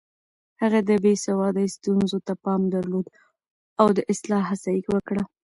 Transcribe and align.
هغه 0.61 0.79
د 0.89 0.91
بې 1.03 1.13
سوادۍ 1.25 1.67
ستونزو 1.77 2.17
ته 2.27 2.33
پام 2.43 2.61
درلود 2.73 3.07
او 3.81 3.87
د 3.97 3.99
اصلاح 4.11 4.43
هڅه 4.51 4.69
يې 4.77 4.83
وکړه. 4.93 5.23